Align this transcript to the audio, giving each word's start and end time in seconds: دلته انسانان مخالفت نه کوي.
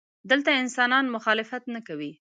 دلته 0.29 0.49
انسانان 0.61 1.05
مخالفت 1.15 1.63
نه 1.73 1.79
کوي. 1.87 2.11